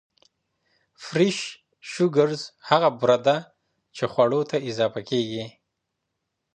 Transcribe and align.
Fresh 1.07 1.41
sugars 1.91 2.41
هغه 2.69 2.89
بوره 2.99 3.17
ده 3.27 3.37
چې 3.95 4.03
خواړو 4.11 4.41
ته 4.49 4.57
اضافه 4.69 5.01
کېږي. 5.09 5.45